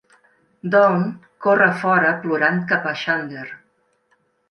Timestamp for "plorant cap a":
2.25-2.99